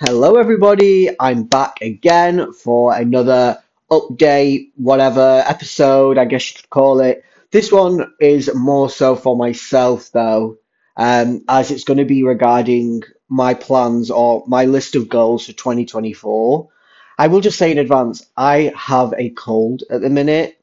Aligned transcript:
Hello, 0.00 0.34
everybody. 0.34 1.08
I'm 1.20 1.44
back 1.44 1.80
again 1.80 2.52
for 2.52 2.92
another 2.92 3.62
update, 3.88 4.72
whatever 4.74 5.44
episode, 5.46 6.18
I 6.18 6.24
guess 6.24 6.50
you 6.50 6.56
could 6.56 6.70
call 6.70 6.98
it. 6.98 7.24
This 7.52 7.70
one 7.70 8.12
is 8.18 8.52
more 8.52 8.90
so 8.90 9.14
for 9.14 9.36
myself, 9.36 10.10
though, 10.10 10.58
um, 10.96 11.44
as 11.48 11.70
it's 11.70 11.84
going 11.84 11.98
to 11.98 12.04
be 12.04 12.24
regarding 12.24 13.04
my 13.28 13.54
plans 13.54 14.10
or 14.10 14.42
my 14.48 14.64
list 14.64 14.96
of 14.96 15.08
goals 15.08 15.46
for 15.46 15.52
2024. 15.52 16.68
I 17.16 17.28
will 17.28 17.40
just 17.40 17.56
say 17.56 17.70
in 17.70 17.78
advance, 17.78 18.26
I 18.36 18.72
have 18.74 19.14
a 19.16 19.30
cold 19.30 19.84
at 19.90 20.00
the 20.00 20.10
minute, 20.10 20.60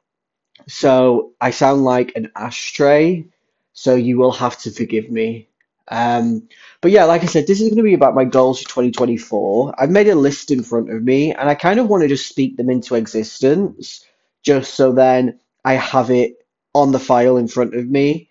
so 0.68 1.32
I 1.40 1.52
sound 1.52 1.86
like 1.86 2.12
an 2.18 2.34
ashtray, 2.36 3.28
so 3.72 3.96
you 3.96 4.18
will 4.18 4.34
have 4.34 4.58
to 4.64 4.72
forgive 4.72 5.10
me. 5.10 5.48
Um, 5.88 6.48
but 6.80 6.92
yeah, 6.92 7.06
like 7.06 7.24
I 7.24 7.26
said, 7.26 7.48
this 7.48 7.60
is 7.60 7.70
going 7.70 7.78
to 7.78 7.84
be 7.84 7.94
about 7.94 8.16
my 8.16 8.26
goals 8.26 8.62
for 8.62 8.70
2024. 8.70 9.76
I've 9.78 9.90
made 9.90 10.08
a 10.08 10.16
list 10.16 10.52
in 10.52 10.64
front 10.64 10.90
of 10.92 11.04
me, 11.04 11.34
and 11.34 11.50
I 11.50 11.56
kind 11.56 11.80
of 11.80 11.88
want 11.88 12.04
to 12.04 12.08
just 12.08 12.28
speak 12.28 12.58
them 12.58 12.70
into 12.70 12.96
existence, 12.96 14.06
just 14.44 14.74
so 14.74 14.92
then 14.92 15.40
I 15.66 15.74
have 15.74 16.10
it 16.10 16.46
on 16.74 16.92
the 16.92 17.00
file 17.00 17.38
in 17.38 17.48
front 17.48 17.76
of 17.76 17.86
me 17.88 18.30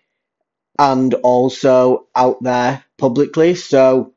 and 0.79 1.13
also 1.15 2.07
out 2.15 2.41
there 2.41 2.83
publicly. 2.97 3.55
So 3.55 4.13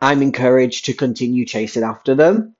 I'm 0.00 0.22
encouraged 0.22 0.84
to 0.86 0.92
continue 0.92 1.44
chasing 1.44 1.82
after 1.82 2.14
them. 2.14 2.54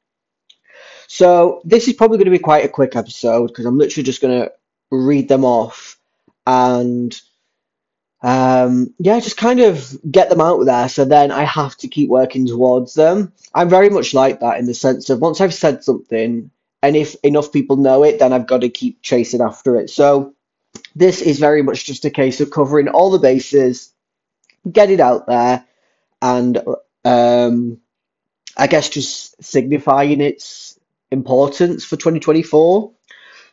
So 1.06 1.62
this 1.64 1.88
is 1.88 1.94
probably 1.94 2.18
going 2.18 2.26
to 2.26 2.38
be 2.38 2.38
quite 2.38 2.64
a 2.64 2.68
quick 2.68 2.96
episode 2.96 3.48
because 3.48 3.64
I'm 3.64 3.78
literally 3.78 4.04
just 4.04 4.20
going 4.20 4.42
to 4.42 4.52
read 4.90 5.28
them 5.28 5.44
off 5.44 5.98
and 6.46 7.18
um, 8.22 8.94
yeah, 8.98 9.20
just 9.20 9.36
kind 9.36 9.60
of 9.60 9.96
get 10.10 10.28
them 10.28 10.40
out 10.40 10.64
there 10.64 10.88
so 10.88 11.04
then 11.04 11.30
I 11.30 11.44
have 11.44 11.76
to 11.78 11.88
keep 11.88 12.08
working 12.08 12.46
towards 12.46 12.94
them. 12.94 13.32
I'm 13.54 13.68
very 13.68 13.90
much 13.90 14.14
like 14.14 14.40
that 14.40 14.58
in 14.58 14.66
the 14.66 14.74
sense 14.74 15.08
of 15.10 15.20
once 15.20 15.40
I've 15.40 15.54
said 15.54 15.84
something 15.84 16.50
and 16.82 16.96
if 16.96 17.16
enough 17.22 17.52
people 17.52 17.76
know 17.76 18.04
it, 18.04 18.18
then 18.18 18.32
I've 18.32 18.46
got 18.46 18.60
to 18.62 18.68
keep 18.68 19.02
chasing 19.02 19.40
after 19.40 19.76
it. 19.76 19.90
So 19.90 20.34
this 20.94 21.22
is 21.22 21.38
very 21.38 21.62
much 21.62 21.84
just 21.84 22.04
a 22.04 22.10
case 22.10 22.40
of 22.40 22.50
covering 22.50 22.88
all 22.88 23.10
the 23.10 23.18
bases, 23.18 23.92
get 24.70 24.90
it 24.90 25.00
out 25.00 25.26
there, 25.26 25.64
and 26.20 26.62
um, 27.04 27.78
I 28.56 28.66
guess 28.66 28.88
just 28.88 29.42
signifying 29.42 30.20
its 30.20 30.78
importance 31.10 31.84
for 31.84 31.96
2024. 31.96 32.92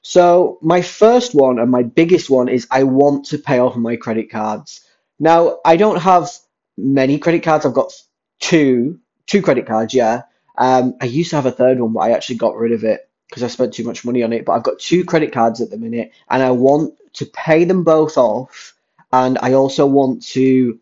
So 0.07 0.59
my 0.61 0.83
first 0.83 1.33
one 1.33 1.57
and 1.57 1.71
my 1.71 1.81
biggest 1.81 2.29
one 2.29 2.47
is 2.47 2.67
I 2.69 2.83
want 2.83 3.25
to 3.29 3.39
pay 3.39 3.57
off 3.57 3.75
my 3.75 3.95
credit 3.95 4.29
cards. 4.29 4.87
Now, 5.19 5.57
I 5.65 5.77
don't 5.77 5.99
have 5.99 6.29
many 6.77 7.17
credit 7.17 7.41
cards. 7.41 7.65
I've 7.65 7.73
got 7.73 7.91
two, 8.39 8.99
two 9.25 9.41
credit 9.41 9.65
cards, 9.65 9.95
yeah. 9.95 10.21
Um, 10.59 10.93
I 11.01 11.05
used 11.05 11.31
to 11.31 11.37
have 11.37 11.47
a 11.47 11.51
third 11.51 11.79
one, 11.79 11.93
but 11.93 12.01
I 12.01 12.11
actually 12.11 12.35
got 12.35 12.55
rid 12.55 12.71
of 12.71 12.83
it 12.83 13.09
because 13.27 13.41
I 13.41 13.47
spent 13.47 13.73
too 13.73 13.83
much 13.83 14.05
money 14.05 14.21
on 14.21 14.31
it. 14.31 14.45
But 14.45 14.51
I've 14.51 14.61
got 14.61 14.77
two 14.77 15.05
credit 15.05 15.31
cards 15.31 15.59
at 15.59 15.71
the 15.71 15.77
minute, 15.77 16.11
and 16.29 16.43
I 16.43 16.51
want 16.51 16.93
to 17.13 17.25
pay 17.25 17.63
them 17.63 17.83
both 17.83 18.15
off, 18.15 18.75
and 19.11 19.39
I 19.41 19.53
also 19.53 19.87
want 19.87 20.21
to 20.33 20.79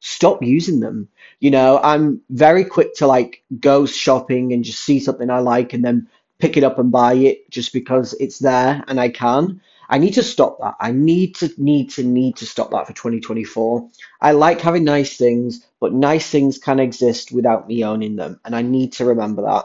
stop 0.00 0.42
using 0.42 0.80
them. 0.80 1.08
You 1.38 1.50
know, 1.50 1.78
I'm 1.82 2.22
very 2.30 2.64
quick 2.64 2.94
to 2.96 3.06
like 3.06 3.42
go 3.60 3.84
shopping 3.84 4.54
and 4.54 4.64
just 4.64 4.82
see 4.82 5.00
something 5.00 5.28
I 5.28 5.40
like 5.40 5.74
and 5.74 5.84
then 5.84 6.08
pick 6.38 6.56
it 6.56 6.64
up 6.64 6.78
and 6.78 6.92
buy 6.92 7.14
it 7.14 7.50
just 7.50 7.72
because 7.72 8.14
it's 8.14 8.38
there 8.38 8.84
and 8.88 9.00
I 9.00 9.08
can. 9.08 9.60
I 9.90 9.98
need 9.98 10.14
to 10.14 10.22
stop 10.22 10.58
that. 10.60 10.74
I 10.80 10.92
need 10.92 11.34
to 11.36 11.50
need 11.56 11.90
to 11.92 12.02
need 12.02 12.36
to 12.36 12.46
stop 12.46 12.70
that 12.72 12.86
for 12.86 12.92
2024. 12.92 13.88
I 14.20 14.32
like 14.32 14.60
having 14.60 14.84
nice 14.84 15.16
things, 15.16 15.66
but 15.80 15.94
nice 15.94 16.28
things 16.28 16.58
can 16.58 16.78
exist 16.78 17.32
without 17.32 17.66
me 17.66 17.84
owning 17.84 18.16
them, 18.16 18.38
and 18.44 18.54
I 18.54 18.62
need 18.62 18.92
to 18.94 19.06
remember 19.06 19.42
that. 19.42 19.64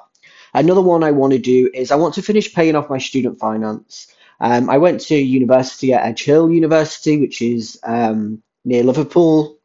Another 0.53 0.81
one 0.81 1.03
I 1.03 1.11
want 1.11 1.33
to 1.33 1.39
do 1.39 1.69
is 1.73 1.91
I 1.91 1.95
want 1.95 2.13
to 2.13 2.21
finish 2.21 2.53
paying 2.53 2.75
off 2.75 2.89
my 2.89 2.99
student 2.99 3.39
finance. 3.39 4.07
Um, 4.39 4.69
I 4.69 4.77
went 4.77 5.01
to 5.01 5.16
university 5.16 5.94
at 5.94 6.05
Edge 6.05 6.23
Hill 6.23 6.50
University, 6.50 7.19
which 7.19 7.41
is 7.41 7.79
um, 7.84 8.41
near 8.63 8.84
Liverpool, 8.84 9.57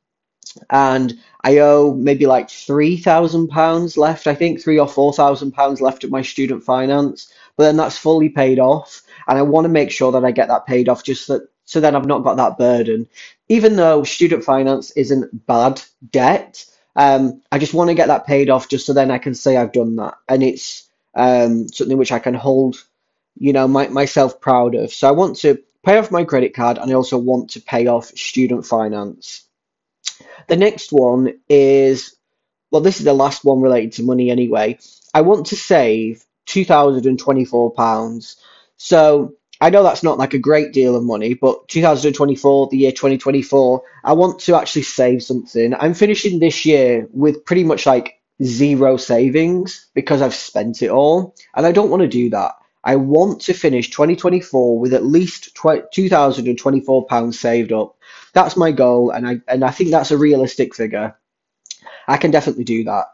and 0.70 1.18
I 1.42 1.58
owe 1.58 1.94
maybe 1.94 2.26
like 2.26 2.50
three 2.50 2.96
thousand 2.96 3.48
pounds 3.48 3.96
left. 3.96 4.26
I 4.26 4.34
think 4.34 4.60
three 4.60 4.78
or 4.78 4.88
four 4.88 5.12
thousand 5.12 5.52
pounds 5.52 5.80
left 5.80 6.04
of 6.04 6.10
my 6.10 6.22
student 6.22 6.64
finance, 6.64 7.32
but 7.56 7.64
then 7.64 7.76
that's 7.76 7.98
fully 7.98 8.28
paid 8.28 8.58
off, 8.58 9.02
and 9.26 9.38
I 9.38 9.42
want 9.42 9.64
to 9.64 9.68
make 9.68 9.90
sure 9.90 10.12
that 10.12 10.24
I 10.24 10.30
get 10.30 10.48
that 10.48 10.66
paid 10.66 10.88
off 10.88 11.04
just 11.04 11.26
so, 11.26 11.40
so 11.64 11.80
then 11.80 11.94
I've 11.94 12.06
not 12.06 12.24
got 12.24 12.36
that 12.36 12.58
burden. 12.58 13.08
Even 13.48 13.76
though 13.76 14.04
student 14.04 14.44
finance 14.44 14.90
isn't 14.92 15.46
bad 15.46 15.80
debt, 16.10 16.64
um, 16.96 17.42
I 17.52 17.58
just 17.58 17.74
want 17.74 17.88
to 17.88 17.94
get 17.94 18.08
that 18.08 18.26
paid 18.26 18.50
off 18.50 18.68
just 18.68 18.86
so 18.86 18.92
then 18.92 19.10
I 19.10 19.18
can 19.18 19.34
say 19.34 19.56
I've 19.56 19.72
done 19.72 19.96
that, 19.96 20.14
and 20.28 20.42
it's 20.42 20.88
um, 21.14 21.68
something 21.68 21.98
which 21.98 22.12
I 22.12 22.18
can 22.18 22.34
hold, 22.34 22.84
you 23.38 23.52
know, 23.52 23.68
my, 23.68 23.88
myself 23.88 24.40
proud 24.40 24.74
of. 24.74 24.92
So 24.92 25.08
I 25.08 25.12
want 25.12 25.36
to 25.38 25.58
pay 25.84 25.96
off 25.96 26.10
my 26.10 26.24
credit 26.24 26.54
card, 26.54 26.78
and 26.78 26.90
I 26.90 26.94
also 26.94 27.18
want 27.18 27.50
to 27.50 27.60
pay 27.60 27.86
off 27.86 28.06
student 28.06 28.66
finance. 28.66 29.47
The 30.48 30.56
next 30.56 30.92
one 30.92 31.40
is, 31.48 32.16
well, 32.70 32.82
this 32.82 32.98
is 32.98 33.04
the 33.04 33.12
last 33.12 33.44
one 33.44 33.60
related 33.60 33.92
to 33.92 34.02
money 34.02 34.30
anyway. 34.30 34.78
I 35.12 35.20
want 35.22 35.46
to 35.46 35.56
save 35.56 36.24
£2,024. 36.46 38.36
So 38.76 39.34
I 39.60 39.70
know 39.70 39.82
that's 39.82 40.02
not 40.02 40.18
like 40.18 40.34
a 40.34 40.38
great 40.38 40.72
deal 40.72 40.94
of 40.94 41.02
money, 41.02 41.34
but 41.34 41.68
2024, 41.68 42.68
the 42.68 42.76
year 42.78 42.92
2024, 42.92 43.82
I 44.04 44.12
want 44.12 44.40
to 44.40 44.54
actually 44.54 44.82
save 44.82 45.22
something. 45.22 45.74
I'm 45.74 45.94
finishing 45.94 46.38
this 46.38 46.64
year 46.64 47.08
with 47.12 47.44
pretty 47.44 47.64
much 47.64 47.84
like 47.84 48.20
zero 48.42 48.96
savings 48.96 49.88
because 49.94 50.22
I've 50.22 50.34
spent 50.34 50.82
it 50.82 50.90
all, 50.90 51.34
and 51.56 51.66
I 51.66 51.72
don't 51.72 51.90
want 51.90 52.02
to 52.02 52.08
do 52.08 52.30
that. 52.30 52.52
I 52.88 52.96
want 52.96 53.42
to 53.42 53.52
finish 53.52 53.90
2024 53.90 54.78
with 54.78 54.94
at 54.94 55.04
least 55.04 55.54
2,024 55.56 57.04
pounds 57.04 57.38
saved 57.38 57.70
up. 57.70 57.98
That's 58.32 58.56
my 58.56 58.72
goal, 58.72 59.10
and 59.10 59.28
I 59.28 59.40
and 59.46 59.62
I 59.62 59.72
think 59.72 59.90
that's 59.90 60.10
a 60.10 60.16
realistic 60.16 60.74
figure. 60.74 61.14
I 62.06 62.16
can 62.16 62.30
definitely 62.30 62.64
do 62.64 62.84
that. 62.84 63.08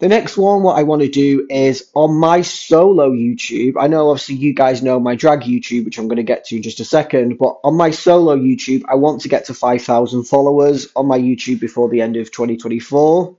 The 0.00 0.08
next 0.08 0.36
one, 0.36 0.64
what 0.64 0.76
I 0.76 0.82
want 0.82 1.02
to 1.02 1.08
do 1.08 1.46
is 1.48 1.88
on 1.94 2.16
my 2.16 2.42
solo 2.42 3.12
YouTube. 3.12 3.74
I 3.78 3.86
know 3.86 4.10
obviously 4.10 4.34
you 4.34 4.54
guys 4.54 4.82
know 4.82 4.98
my 4.98 5.14
drag 5.14 5.42
YouTube, 5.42 5.84
which 5.84 5.98
I'm 5.98 6.08
going 6.08 6.16
to 6.16 6.24
get 6.24 6.46
to 6.46 6.56
in 6.56 6.62
just 6.62 6.80
a 6.80 6.84
second, 6.84 7.38
but 7.38 7.60
on 7.62 7.76
my 7.76 7.92
solo 7.92 8.34
YouTube, 8.36 8.82
I 8.88 8.96
want 8.96 9.20
to 9.20 9.28
get 9.28 9.44
to 9.44 9.54
5,000 9.54 10.24
followers 10.24 10.88
on 10.96 11.06
my 11.06 11.18
YouTube 11.18 11.60
before 11.60 11.88
the 11.90 12.00
end 12.00 12.16
of 12.16 12.32
2024. 12.32 13.36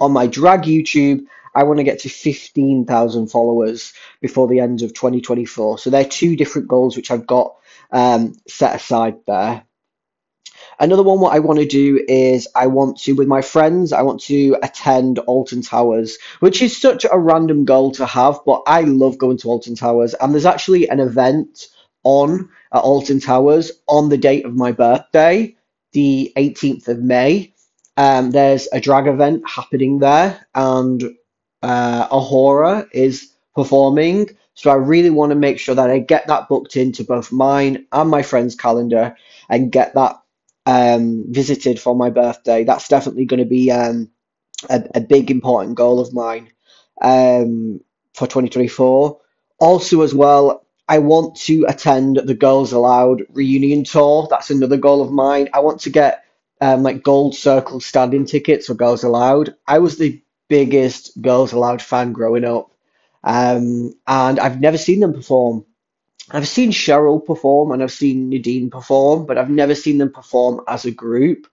On 0.00 0.10
my 0.10 0.26
drag 0.26 0.62
YouTube, 0.62 1.26
I 1.54 1.64
want 1.64 1.78
to 1.78 1.84
get 1.84 2.00
to 2.00 2.08
15,000 2.08 3.28
followers 3.28 3.92
before 4.20 4.48
the 4.48 4.60
end 4.60 4.82
of 4.82 4.94
2024. 4.94 5.78
So 5.78 5.90
they're 5.90 6.04
two 6.04 6.36
different 6.36 6.68
goals 6.68 6.96
which 6.96 7.10
I've 7.10 7.26
got 7.26 7.56
um, 7.90 8.34
set 8.46 8.76
aside 8.76 9.16
there. 9.26 9.64
Another 10.78 11.02
one, 11.02 11.20
what 11.20 11.34
I 11.34 11.40
want 11.40 11.58
to 11.58 11.66
do 11.66 12.02
is 12.08 12.48
I 12.54 12.66
want 12.66 12.98
to, 13.00 13.12
with 13.12 13.28
my 13.28 13.42
friends, 13.42 13.92
I 13.92 14.00
want 14.00 14.20
to 14.22 14.56
attend 14.62 15.18
Alton 15.18 15.60
Towers, 15.60 16.16
which 16.40 16.62
is 16.62 16.76
such 16.76 17.04
a 17.04 17.18
random 17.18 17.66
goal 17.66 17.92
to 17.92 18.06
have, 18.06 18.40
but 18.46 18.62
I 18.66 18.82
love 18.82 19.18
going 19.18 19.36
to 19.38 19.48
Alton 19.48 19.74
Towers. 19.74 20.14
And 20.14 20.32
there's 20.32 20.46
actually 20.46 20.88
an 20.88 21.00
event 21.00 21.66
on 22.02 22.48
at 22.72 22.82
Alton 22.82 23.20
Towers 23.20 23.72
on 23.88 24.08
the 24.08 24.16
date 24.16 24.46
of 24.46 24.54
my 24.54 24.72
birthday, 24.72 25.54
the 25.92 26.32
18th 26.36 26.88
of 26.88 26.98
May. 27.00 27.52
Um, 27.98 28.30
there's 28.30 28.66
a 28.72 28.80
drag 28.80 29.06
event 29.06 29.42
happening 29.46 29.98
there, 29.98 30.46
and 30.54 31.02
uh, 31.62 32.08
Ahura 32.10 32.86
is 32.92 33.32
performing. 33.54 34.30
So 34.54 34.70
I 34.70 34.74
really 34.74 35.10
want 35.10 35.30
to 35.30 35.36
make 35.36 35.58
sure 35.58 35.74
that 35.74 35.90
I 35.90 35.98
get 35.98 36.26
that 36.26 36.48
booked 36.48 36.76
into 36.76 37.04
both 37.04 37.32
mine 37.32 37.86
and 37.92 38.10
my 38.10 38.22
friend's 38.22 38.54
calendar 38.54 39.16
and 39.48 39.72
get 39.72 39.94
that 39.94 40.20
um, 40.66 41.24
visited 41.28 41.80
for 41.80 41.96
my 41.96 42.10
birthday. 42.10 42.64
That's 42.64 42.88
definitely 42.88 43.24
going 43.24 43.40
to 43.40 43.46
be 43.46 43.70
um, 43.70 44.10
a, 44.68 44.82
a 44.96 45.00
big 45.00 45.30
important 45.30 45.76
goal 45.76 46.00
of 46.00 46.12
mine 46.12 46.50
um, 47.00 47.80
for 48.14 48.26
2024. 48.26 49.18
Also, 49.58 50.02
as 50.02 50.14
well, 50.14 50.66
I 50.88 50.98
want 50.98 51.36
to 51.42 51.64
attend 51.68 52.20
the 52.24 52.34
Girls 52.34 52.72
Aloud 52.72 53.22
reunion 53.30 53.84
tour. 53.84 54.26
That's 54.30 54.50
another 54.50 54.76
goal 54.76 55.02
of 55.02 55.12
mine. 55.12 55.48
I 55.54 55.60
want 55.60 55.82
to 55.82 55.90
get 55.90 56.24
um, 56.60 56.82
like 56.82 57.02
gold 57.02 57.34
circle 57.34 57.80
standing 57.80 58.24
tickets 58.26 58.66
for 58.66 58.74
Girls 58.74 59.04
Aloud. 59.04 59.54
I 59.66 59.78
was 59.78 59.98
the 59.98 60.20
biggest 60.50 61.22
Girls 61.22 61.52
Aloud 61.54 61.80
fan 61.80 62.12
growing 62.12 62.44
up, 62.44 62.72
um, 63.24 63.94
and 64.06 64.38
I've 64.38 64.60
never 64.60 64.76
seen 64.76 65.00
them 65.00 65.14
perform. 65.14 65.64
I've 66.32 66.46
seen 66.46 66.70
Cheryl 66.70 67.24
perform 67.24 67.72
and 67.72 67.82
I've 67.82 67.92
seen 67.92 68.28
Nadine 68.28 68.70
perform, 68.70 69.26
but 69.26 69.38
I've 69.38 69.50
never 69.50 69.74
seen 69.74 69.98
them 69.98 70.12
perform 70.12 70.60
as 70.68 70.84
a 70.84 70.90
group. 70.90 71.46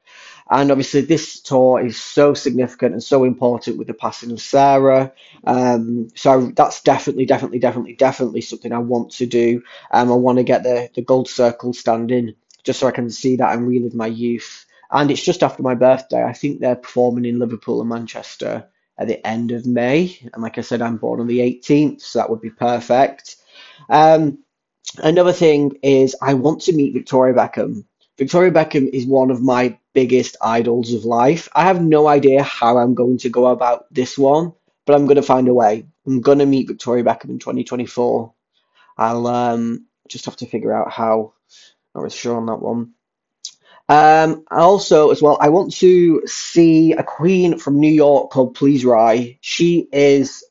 And 0.49 0.71
obviously, 0.71 1.01
this 1.01 1.41
tour 1.41 1.85
is 1.85 2.01
so 2.01 2.33
significant 2.33 2.93
and 2.93 3.03
so 3.03 3.23
important 3.23 3.77
with 3.77 3.87
the 3.87 3.93
passing 3.93 4.31
of 4.31 4.41
Sarah. 4.41 5.11
Um, 5.43 6.09
so 6.15 6.51
that's 6.55 6.81
definitely, 6.81 7.25
definitely, 7.25 7.59
definitely, 7.59 7.93
definitely 7.95 8.41
something 8.41 8.71
I 8.71 8.77
want 8.77 9.11
to 9.13 9.25
do. 9.25 9.63
Um, 9.91 10.11
I 10.11 10.15
want 10.15 10.37
to 10.37 10.43
get 10.43 10.63
the, 10.63 10.89
the 10.95 11.01
gold 11.01 11.27
circle 11.27 11.73
standing 11.73 12.35
just 12.63 12.79
so 12.79 12.87
I 12.87 12.91
can 12.91 13.09
see 13.09 13.35
that 13.37 13.53
and 13.55 13.67
relive 13.67 13.93
my 13.95 14.07
youth. 14.07 14.65
And 14.89 15.11
it's 15.11 15.23
just 15.23 15.43
after 15.43 15.63
my 15.63 15.75
birthday. 15.75 16.23
I 16.23 16.33
think 16.33 16.59
they're 16.59 16.75
performing 16.75 17.25
in 17.25 17.39
Liverpool 17.39 17.81
and 17.81 17.89
Manchester 17.89 18.69
at 18.97 19.07
the 19.07 19.25
end 19.25 19.51
of 19.51 19.65
May. 19.65 20.17
And 20.33 20.41
like 20.41 20.57
I 20.57 20.61
said, 20.61 20.81
I'm 20.81 20.97
born 20.97 21.19
on 21.19 21.27
the 21.27 21.39
18th, 21.39 22.01
so 22.01 22.19
that 22.19 22.29
would 22.29 22.41
be 22.41 22.49
perfect. 22.49 23.37
Um, 23.89 24.39
another 24.97 25.33
thing 25.33 25.77
is 25.83 26.15
I 26.21 26.33
want 26.33 26.61
to 26.61 26.73
meet 26.73 26.93
Victoria 26.93 27.33
Beckham. 27.33 27.85
Victoria 28.17 28.51
Beckham 28.51 28.89
is 28.89 29.05
one 29.05 29.29
of 29.29 29.43
my 29.43 29.77
biggest 29.93 30.37
idols 30.41 30.93
of 30.93 31.05
life. 31.05 31.49
I 31.53 31.63
have 31.63 31.81
no 31.81 32.07
idea 32.07 32.41
how 32.41 32.77
I'm 32.77 32.95
going 32.95 33.19
to 33.19 33.29
go 33.29 33.47
about 33.47 33.85
this 33.93 34.17
one, 34.17 34.53
but 34.85 34.95
I'm 34.95 35.05
going 35.05 35.17
to 35.17 35.21
find 35.21 35.47
a 35.47 35.53
way. 35.53 35.85
I'm 36.05 36.21
going 36.21 36.39
to 36.39 36.45
meet 36.45 36.67
Victoria 36.67 37.03
Beckham 37.03 37.29
in 37.29 37.39
2024. 37.39 38.33
I'll 38.97 39.27
um, 39.27 39.85
just 40.07 40.25
have 40.25 40.37
to 40.37 40.47
figure 40.47 40.73
out 40.73 40.91
how. 40.91 41.33
Not 41.93 42.01
really 42.01 42.15
sure 42.15 42.37
on 42.37 42.45
that 42.45 42.61
one. 42.61 42.93
Um, 43.89 44.43
also, 44.51 45.11
as 45.11 45.21
well, 45.21 45.37
I 45.39 45.49
want 45.49 45.73
to 45.75 46.21
see 46.25 46.91
a 46.91 47.03
queen 47.03 47.57
from 47.57 47.79
New 47.79 47.91
York 47.91 48.31
called 48.31 48.55
Please 48.55 48.83
Rai. 48.83 49.37
She 49.41 49.87
is 49.91 50.43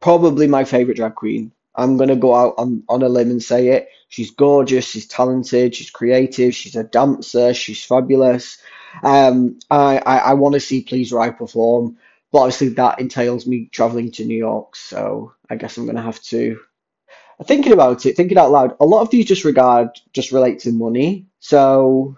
probably 0.00 0.46
my 0.46 0.64
favorite 0.64 0.96
drag 0.96 1.14
queen. 1.14 1.52
I'm 1.74 1.96
gonna 1.96 2.14
go 2.14 2.34
out 2.34 2.54
on, 2.58 2.84
on 2.88 3.02
a 3.02 3.08
limb 3.08 3.30
and 3.30 3.42
say 3.42 3.68
it. 3.68 3.88
She's 4.08 4.30
gorgeous, 4.30 4.86
she's 4.86 5.08
talented, 5.08 5.74
she's 5.74 5.90
creative, 5.90 6.54
she's 6.54 6.76
a 6.76 6.84
dancer, 6.84 7.52
she's 7.52 7.82
fabulous. 7.84 8.58
Um, 9.02 9.58
I, 9.70 9.98
I, 9.98 10.18
I 10.18 10.34
want 10.34 10.54
to 10.54 10.60
see 10.60 10.82
Please 10.82 11.12
Rai 11.12 11.32
perform, 11.32 11.96
but 12.30 12.40
obviously 12.40 12.68
that 12.70 13.00
entails 13.00 13.44
me 13.44 13.68
traveling 13.72 14.12
to 14.12 14.24
New 14.24 14.36
York, 14.36 14.76
so 14.76 15.32
I 15.50 15.56
guess 15.56 15.76
I'm 15.76 15.86
gonna 15.86 16.00
have 16.02 16.22
to. 16.24 16.60
Thinking 17.44 17.72
about 17.72 18.06
it, 18.06 18.16
thinking 18.16 18.38
out 18.38 18.52
loud, 18.52 18.76
a 18.78 18.84
lot 18.84 19.00
of 19.00 19.10
these 19.10 19.26
just 19.26 19.44
regard 19.44 19.88
just 20.12 20.30
relate 20.30 20.60
to 20.60 20.70
money. 20.70 21.26
So 21.40 22.16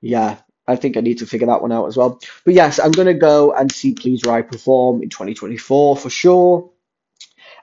yeah, 0.00 0.38
I 0.66 0.76
think 0.76 0.96
I 0.96 1.00
need 1.00 1.18
to 1.18 1.26
figure 1.26 1.46
that 1.46 1.62
one 1.62 1.72
out 1.72 1.86
as 1.86 1.96
well. 1.96 2.20
But 2.44 2.54
yes, 2.54 2.78
I'm 2.78 2.92
gonna 2.92 3.14
go 3.14 3.52
and 3.52 3.70
see 3.70 3.94
Please 3.94 4.24
Rai 4.24 4.42
perform 4.42 5.02
in 5.02 5.08
2024 5.08 5.96
for 5.96 6.10
sure. 6.10 6.70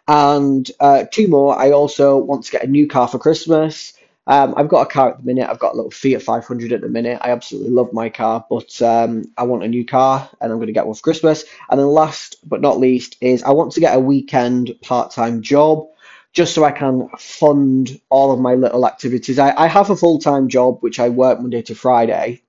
And 0.07 0.69
uh, 0.79 1.05
two 1.11 1.27
more. 1.27 1.57
I 1.57 1.71
also 1.71 2.17
want 2.17 2.45
to 2.45 2.51
get 2.51 2.63
a 2.63 2.67
new 2.67 2.87
car 2.87 3.07
for 3.07 3.17
Christmas. 3.17 3.93
Um, 4.27 4.55
I've 4.57 4.69
got 4.69 4.87
a 4.87 4.91
car 4.91 5.11
at 5.11 5.17
the 5.17 5.23
minute. 5.23 5.49
I've 5.49 5.59
got 5.59 5.73
a 5.73 5.75
little 5.75 5.91
Fiat 5.91 6.21
500 6.21 6.73
at 6.73 6.81
the 6.81 6.89
minute. 6.89 7.19
I 7.21 7.31
absolutely 7.31 7.71
love 7.71 7.93
my 7.93 8.09
car, 8.09 8.45
but 8.49 8.81
um, 8.81 9.25
I 9.37 9.43
want 9.43 9.63
a 9.63 9.67
new 9.67 9.85
car 9.85 10.29
and 10.41 10.51
I'm 10.51 10.57
going 10.57 10.67
to 10.67 10.73
get 10.73 10.85
one 10.85 10.95
for 10.95 11.01
Christmas. 11.01 11.45
And 11.69 11.79
then 11.79 11.87
last 11.87 12.37
but 12.47 12.61
not 12.61 12.79
least 12.79 13.17
is 13.21 13.43
I 13.43 13.51
want 13.51 13.73
to 13.73 13.79
get 13.79 13.95
a 13.95 13.99
weekend 13.99 14.73
part-time 14.81 15.41
job 15.41 15.87
just 16.35 16.53
so 16.53 16.65
I 16.65 16.71
can 16.71 17.09
fund 17.17 17.99
all 18.09 18.31
of 18.31 18.39
my 18.39 18.55
little 18.55 18.85
activities. 18.85 19.39
I, 19.39 19.55
I 19.55 19.67
have 19.67 19.89
a 19.89 19.95
full-time 19.95 20.49
job 20.49 20.79
which 20.81 20.99
I 20.99 21.09
work 21.09 21.39
Monday 21.39 21.61
to 21.63 21.75
Friday, 21.75 22.43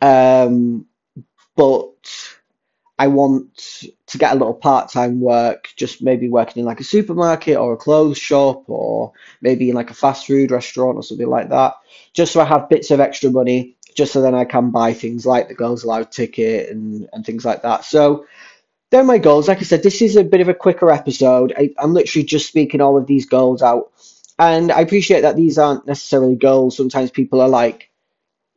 um, 0.00 0.86
but 1.54 1.92
I 2.98 3.08
want 3.08 3.90
to 4.06 4.18
get 4.18 4.32
a 4.32 4.38
little 4.38 4.54
part-time 4.54 5.20
work, 5.20 5.68
just 5.76 6.02
maybe 6.02 6.30
working 6.30 6.60
in 6.60 6.66
like 6.66 6.80
a 6.80 6.84
supermarket 6.84 7.58
or 7.58 7.74
a 7.74 7.76
clothes 7.76 8.18
shop 8.18 8.64
or 8.68 9.12
maybe 9.42 9.68
in 9.68 9.76
like 9.76 9.90
a 9.90 9.94
fast 9.94 10.26
food 10.26 10.50
restaurant 10.50 10.96
or 10.96 11.02
something 11.02 11.28
like 11.28 11.50
that, 11.50 11.74
just 12.14 12.32
so 12.32 12.40
I 12.40 12.46
have 12.46 12.70
bits 12.70 12.90
of 12.90 13.00
extra 13.00 13.30
money, 13.30 13.76
just 13.94 14.14
so 14.14 14.22
then 14.22 14.34
I 14.34 14.46
can 14.46 14.70
buy 14.70 14.94
things 14.94 15.26
like 15.26 15.48
the 15.48 15.54
Girls 15.54 15.84
Aloud 15.84 16.10
ticket 16.10 16.70
and, 16.70 17.06
and 17.12 17.26
things 17.26 17.44
like 17.44 17.62
that. 17.62 17.84
So 17.84 18.24
they're 18.92 19.02
my 19.02 19.18
goals. 19.18 19.48
Like 19.48 19.58
I 19.58 19.62
said, 19.62 19.82
this 19.82 20.02
is 20.02 20.16
a 20.16 20.22
bit 20.22 20.42
of 20.42 20.50
a 20.50 20.54
quicker 20.54 20.92
episode. 20.92 21.54
I, 21.56 21.70
I'm 21.78 21.94
literally 21.94 22.24
just 22.24 22.46
speaking 22.46 22.82
all 22.82 22.98
of 22.98 23.06
these 23.06 23.24
goals 23.24 23.62
out. 23.62 23.90
And 24.38 24.70
I 24.70 24.80
appreciate 24.80 25.22
that 25.22 25.34
these 25.34 25.56
aren't 25.58 25.86
necessarily 25.86 26.36
goals. 26.36 26.76
Sometimes 26.76 27.10
people 27.10 27.40
are 27.40 27.48
like 27.48 27.90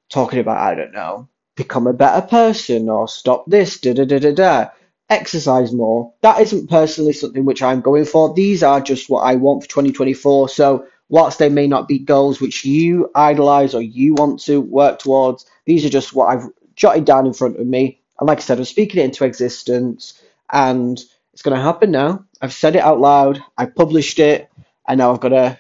talking 0.09 0.39
about, 0.39 0.57
I 0.57 0.75
don't 0.75 0.91
know, 0.91 1.29
become 1.55 1.87
a 1.87 1.93
better 1.93 2.27
person 2.27 2.89
or 2.89 3.07
stop 3.07 3.45
this, 3.47 3.79
da 3.79 3.93
da 3.93 4.03
da 4.03 4.19
da 4.19 4.33
da. 4.33 4.69
Exercise 5.09 5.71
more. 5.71 6.13
That 6.21 6.41
isn't 6.41 6.69
personally 6.69 7.13
something 7.13 7.45
which 7.45 7.63
I'm 7.63 7.79
going 7.79 8.05
for. 8.05 8.33
These 8.33 8.61
are 8.61 8.81
just 8.81 9.09
what 9.09 9.21
I 9.21 9.35
want 9.35 9.63
for 9.63 9.69
2024. 9.69 10.49
So, 10.49 10.85
whilst 11.07 11.39
they 11.39 11.49
may 11.49 11.67
not 11.67 11.87
be 11.87 11.99
goals 11.99 12.41
which 12.41 12.65
you 12.65 13.09
idolize 13.15 13.73
or 13.73 13.81
you 13.81 14.15
want 14.15 14.41
to 14.41 14.59
work 14.59 14.99
towards, 14.99 15.45
these 15.65 15.85
are 15.85 15.89
just 15.89 16.13
what 16.13 16.25
I've 16.25 16.49
jotted 16.75 17.05
down 17.05 17.25
in 17.25 17.33
front 17.33 17.57
of 17.57 17.65
me. 17.65 18.01
And 18.19 18.27
like 18.27 18.39
I 18.39 18.41
said, 18.41 18.59
I'm 18.59 18.65
speaking 18.65 19.01
it 19.01 19.05
into 19.05 19.25
existence 19.25 20.21
and 20.51 20.99
it's 21.33 21.41
going 21.43 21.57
to 21.57 21.63
happen 21.63 21.91
now. 21.91 22.25
I've 22.41 22.53
said 22.53 22.75
it 22.75 22.81
out 22.83 22.99
loud, 22.99 23.43
I 23.57 23.65
published 23.67 24.19
it, 24.19 24.49
and 24.87 24.99
now 24.99 25.13
I've 25.13 25.21
got 25.21 25.29
to 25.29 25.59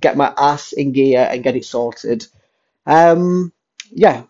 get 0.00 0.16
my 0.16 0.32
ass 0.38 0.72
in 0.72 0.92
gear 0.92 1.28
and 1.30 1.42
get 1.44 1.56
it 1.56 1.64
sorted. 1.64 2.26
Um, 2.86 3.52
yeah, 3.92 4.22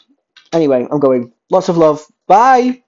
Anyway, 0.52 0.88
I'm 0.90 1.00
going. 1.00 1.32
Lots 1.50 1.68
of 1.70 1.78
love. 1.78 2.04
Bye. 2.26 2.80